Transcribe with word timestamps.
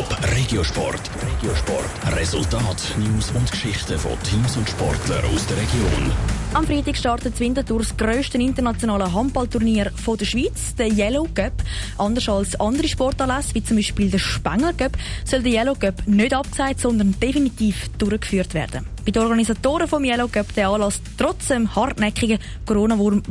Top 0.00 0.16
Regiosport. 0.34 1.10
Regiosport. 1.20 2.16
Resultat, 2.16 2.94
News 2.96 3.30
und 3.32 3.50
Geschichten 3.50 3.98
von 3.98 4.12
Teams 4.22 4.56
und 4.56 4.66
Sportlern 4.66 5.22
aus 5.26 5.46
der 5.46 5.58
Region. 5.58 6.10
Am 6.54 6.64
Freitag 6.64 6.96
startet 6.96 7.38
Winterthur 7.38 7.80
das 7.80 7.94
grösste 7.94 8.38
internationale 8.38 9.12
Handballturnier 9.12 9.92
der 10.18 10.24
Schweiz, 10.24 10.74
der 10.74 10.90
Yellow 10.90 11.28
Cup. 11.34 11.52
Anders 11.98 12.30
als 12.30 12.58
andere 12.58 12.88
Sportanlässe, 12.88 13.54
wie 13.54 13.62
zum 13.62 13.76
Beispiel 13.76 14.10
der 14.10 14.18
Spengler 14.18 14.72
Cup, 14.72 14.92
soll 15.26 15.42
der 15.42 15.52
Yellow 15.52 15.74
Cup 15.74 16.06
nicht 16.06 16.32
abgesagt, 16.32 16.80
sondern 16.80 17.14
definitiv 17.20 17.90
durchgeführt 17.98 18.54
werden. 18.54 18.86
Bei 19.04 19.12
den 19.12 19.22
Organisatoren 19.22 19.88
vom 19.88 20.04
Yellow 20.04 20.28
Cup 20.28 20.54
den 20.54 20.66
Anlass 20.66 21.00
trotzdem 21.16 21.74
hartnäckigen 21.74 22.38
Corona-Wurm 22.66 23.22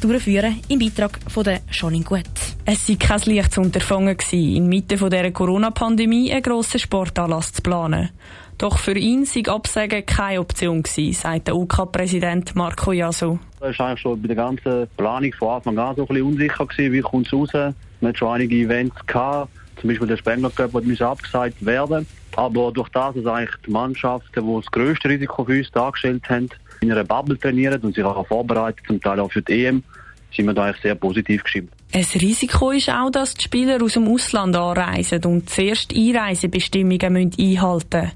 durchführen, 0.00 0.60
im 0.68 0.78
Beitrag 0.78 1.18
von 1.28 1.44
der 1.44 1.60
Janine 1.70 2.04
Gut. 2.04 2.24
Es 2.64 2.88
war 2.88 2.96
kein 2.96 3.34
leichtes 3.34 3.58
Unterfangen, 3.58 4.16
inmitten 4.32 4.98
dieser 4.98 5.30
Corona-Pandemie 5.30 6.32
einen 6.32 6.42
grossen 6.42 6.80
Sportanlass 6.80 7.52
zu 7.52 7.60
planen. 7.60 8.08
Doch 8.56 8.78
für 8.78 8.96
ihn 8.96 9.24
sei 9.26 9.42
Absagen 9.46 10.06
keine 10.06 10.40
Option 10.40 10.82
gewesen, 10.82 11.12
sagt 11.12 11.48
der 11.48 11.56
UK-Präsident 11.56 12.54
Marco 12.54 12.92
Jasso. 12.92 13.38
Das 13.60 13.78
war 13.78 13.88
eigentlich 13.88 14.00
schon 14.00 14.22
bei 14.22 14.28
der 14.28 14.36
ganzen 14.36 14.88
Planung 14.96 15.32
von 15.38 15.48
Anfang 15.48 15.78
an 15.78 15.96
so 15.96 16.02
ein 16.02 16.08
bisschen 16.08 16.26
unsicher 16.26 16.66
gewesen, 16.66 16.92
wie 16.92 17.00
kommt 17.00 17.26
es 17.26 17.32
raus. 17.32 17.50
Man 17.52 18.08
hat 18.08 18.18
schon 18.18 18.28
einige 18.28 18.56
Events 18.56 19.06
gehabt, 19.06 19.50
zum 19.80 19.88
Beispiel 19.88 20.08
der 20.08 20.16
Spengler 20.16 20.50
Cup, 20.50 20.70
der 20.72 21.06
abgesagt 21.06 21.64
werden. 21.64 22.06
Aber 22.36 22.72
durch 22.72 22.88
das, 22.90 23.14
dass 23.14 23.26
eigentlich 23.26 23.56
die 23.66 23.70
Mannschaften, 23.70 24.46
die 24.46 24.56
das 24.62 24.70
grösste 24.70 25.08
Risiko 25.08 25.44
für 25.44 25.58
uns 25.58 25.70
dargestellt 25.70 26.28
haben, 26.28 26.48
in 26.80 26.90
einer 26.90 27.04
Bubble 27.04 27.38
trainieren 27.38 27.80
und 27.82 27.94
sich 27.94 28.04
auch 28.04 28.26
vorbereiten, 28.26 28.80
zum 28.86 29.00
Teil 29.00 29.20
auch 29.20 29.30
für 29.30 29.42
die 29.42 29.66
EM, 29.66 29.82
sind 30.34 30.46
wir 30.46 30.54
da 30.54 30.64
eigentlich 30.64 30.82
sehr 30.82 30.94
positiv 30.94 31.44
geschrieben. 31.44 31.68
Ein 31.94 32.06
Risiko 32.14 32.70
ist 32.70 32.88
auch, 32.88 33.10
dass 33.10 33.34
die 33.34 33.44
Spieler 33.44 33.82
aus 33.82 33.94
dem 33.94 34.08
Ausland 34.08 34.56
anreisen 34.56 35.24
und 35.26 35.50
zuerst 35.50 35.94
Einreisebestimmungen 35.94 37.32
einhalten 37.38 38.00
müssen. 38.00 38.12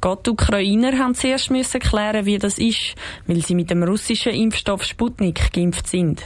Gerade 0.00 0.22
die 0.26 0.30
Ukrainer 0.30 0.98
haben 0.98 1.14
zuerst 1.14 1.50
müssen 1.50 1.80
klären, 1.80 2.26
wie 2.26 2.38
das 2.38 2.58
ist, 2.58 2.94
weil 3.26 3.40
sie 3.40 3.54
mit 3.54 3.70
dem 3.70 3.82
russischen 3.82 4.32
Impfstoff 4.32 4.84
Sputnik 4.84 5.52
geimpft 5.52 5.88
sind. 5.88 6.22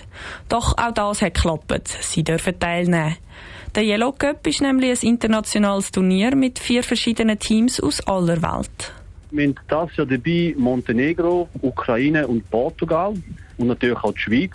Doch 0.49 0.77
auch 0.77 0.93
das 0.93 1.23
hat 1.23 1.35
geklappt. 1.35 1.89
Sie 2.01 2.25
dürfen 2.25 2.59
teilnehmen. 2.59 3.17
Der 3.75 3.85
Yellow 3.85 4.13
Cup 4.13 4.47
ist 4.47 4.61
nämlich 4.61 5.03
ein 5.03 5.09
internationales 5.09 5.93
Turnier 5.93 6.35
mit 6.35 6.59
vier 6.59 6.83
verschiedenen 6.83 7.39
Teams 7.39 7.79
aus 7.79 8.01
aller 8.09 8.43
Welt. 8.43 8.93
Wir 9.31 9.47
haben 9.47 9.55
das 9.69 9.97
Jahr 9.97 10.07
dabei 10.07 10.55
Montenegro, 10.57 11.49
Ukraine 11.61 12.27
und 12.27 12.51
Portugal 12.51 13.15
und 13.59 13.67
natürlich 13.67 13.99
auch 13.99 14.13
die 14.13 14.19
Schweiz. 14.19 14.53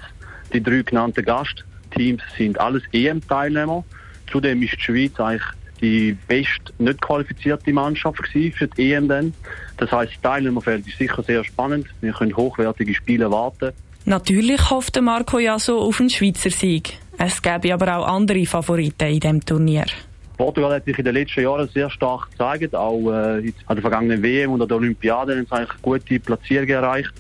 Die 0.54 0.62
drei 0.62 0.82
genannten 0.84 1.26
Gastteams 1.26 2.22
sind 2.38 2.60
alles 2.60 2.84
EM-Teilnehmer. 2.92 3.84
Zudem 4.32 4.62
ist 4.62 4.74
die 4.74 4.82
Schweiz 4.82 5.20
eigentlich 5.20 5.44
die 5.82 6.18
best 6.28 6.74
nicht 6.80 7.02
qualifizierte 7.02 7.74
Mannschaft 7.74 8.26
für 8.28 8.68
die 8.68 8.94
EM 8.94 9.10
dann. 9.10 9.34
Das 9.78 9.92
heißt, 9.92 10.14
das 10.14 10.22
Teilnehmerfeld 10.22 10.88
ist 10.88 10.98
sicher 10.98 11.22
sehr 11.24 11.44
spannend. 11.44 11.88
Wir 12.00 12.14
können 12.14 12.36
hochwertige 12.36 12.94
Spiele 12.94 13.30
warten. 13.30 13.72
Natürlich 14.06 14.70
hofft 14.70 15.00
Marco 15.02 15.40
Jasso 15.40 15.80
auf 15.80 16.00
einen 16.00 16.10
Schweizer 16.10 16.50
Sieg. 16.50 16.98
Es 17.18 17.42
gäbe 17.42 17.74
aber 17.74 17.98
auch 17.98 18.08
andere 18.08 18.46
Favoriten 18.46 19.08
in 19.08 19.20
diesem 19.20 19.46
Turnier. 19.46 19.86
Portugal 20.38 20.74
hat 20.74 20.86
sich 20.86 20.98
in 20.98 21.06
den 21.06 21.14
letzten 21.14 21.42
Jahren 21.42 21.70
sehr 21.70 21.90
stark 21.90 22.32
gezeigt, 22.32 22.76
auch 22.76 23.00
äh, 23.12 23.54
an 23.68 23.76
der 23.76 23.82
vergangenen 23.82 24.24
WM 24.24 24.52
und 24.52 24.62
an 24.62 24.68
der 24.68 24.78
Olympiade 24.78 25.38
haben 25.38 25.46
sie 25.46 25.52
eigentlich 25.52 25.82
gute 25.82 26.20
Platzierungen 26.20 26.70
erreicht. 26.70 27.14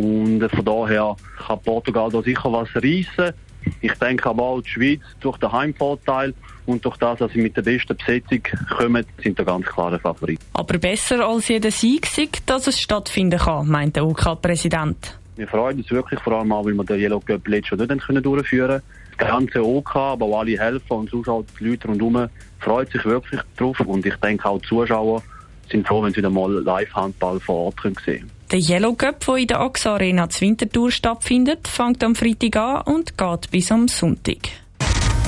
Und 0.00 0.48
von 0.48 0.64
daher 0.64 1.14
kann 1.46 1.60
Portugal 1.60 2.08
da 2.10 2.22
sicher 2.22 2.50
was 2.50 2.74
reissen. 2.74 3.34
Ich 3.82 3.92
denke 3.92 4.30
aber 4.30 4.42
auch 4.42 4.62
die 4.62 4.70
Schweiz 4.70 5.00
durch 5.20 5.36
den 5.36 5.52
Heimvorteil 5.52 6.32
und 6.64 6.82
durch 6.82 6.96
das, 6.96 7.18
dass 7.18 7.30
sie 7.32 7.42
mit 7.42 7.54
der 7.54 7.62
besten 7.62 7.94
Besetzung 7.94 8.40
kommen, 8.78 9.04
sind 9.22 9.38
da 9.38 9.44
ganz 9.44 9.66
klare 9.66 9.98
Favoriten. 9.98 10.42
Aber 10.54 10.78
besser 10.78 11.28
als 11.28 11.48
jeder 11.48 11.70
Sieg 11.70 12.08
dass 12.46 12.66
es 12.66 12.80
stattfinden 12.80 13.38
kann, 13.38 13.68
meint 13.68 13.96
der 13.96 14.06
UK-Präsident. 14.06 15.18
Wir 15.36 15.46
freuen 15.46 15.76
uns 15.76 15.90
wirklich, 15.90 16.18
vor 16.20 16.32
allem 16.32 16.52
auch, 16.52 16.64
weil 16.64 16.72
wir 16.72 16.84
den 16.84 16.98
Yellow 16.98 17.20
Cup 17.20 17.46
letztes 17.46 17.78
Jahr 17.78 17.86
nicht 17.86 18.24
durchführen 18.24 18.68
können. 18.68 18.82
Das 19.18 19.28
ganze 19.28 19.62
OK, 19.62 19.96
aber 19.96 20.24
auch 20.24 20.40
alle 20.40 20.58
Helfer 20.58 20.94
und 20.94 21.10
Zuschauer, 21.10 21.44
die 21.58 21.64
Leute 21.64 21.88
rundherum, 21.88 22.28
freuen 22.58 22.86
sich 22.86 23.04
wirklich 23.04 23.42
drauf. 23.58 23.78
Und 23.80 24.06
ich 24.06 24.16
denke 24.16 24.48
auch 24.48 24.58
die 24.58 24.66
Zuschauer 24.66 25.22
sind 25.70 25.86
froh, 25.86 26.02
wenn 26.02 26.12
sie 26.12 26.18
wieder 26.18 26.30
mal 26.30 26.52
Live-Handball 26.52 27.40
vor 27.40 27.66
Ort 27.66 27.76
sehen 27.82 27.94
können. 27.94 28.30
Der 28.50 28.58
Yellow 28.58 28.94
Cup, 28.94 29.24
der 29.26 29.36
in 29.36 29.46
der 29.46 29.60
AXA 29.60 29.94
Arena 29.94 30.28
zur 30.28 30.48
Wintertour 30.48 30.90
stattfindet, 30.90 31.68
fängt 31.68 32.02
am 32.02 32.14
Freitag 32.14 32.56
an 32.56 32.82
und 32.82 33.16
geht 33.16 33.50
bis 33.50 33.70
am 33.70 33.86
Sonntag. 33.86 34.38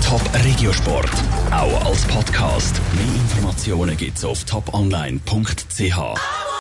Top 0.04 0.22
Regiosport, 0.44 1.10
auch 1.52 1.86
als 1.86 2.04
Podcast. 2.06 2.81
Mehr 2.94 3.14
Informationen 3.14 3.97
gibt's 3.97 4.25
auf 4.25 4.44
toponline.ch. 4.44 6.51